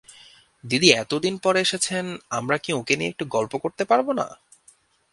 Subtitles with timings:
[0.63, 2.05] দিদি এতদিন পরে এসেছেন,
[2.29, 4.27] আমরা কি ওঁকে নিয়ে একটু গল্প করতে পাব না?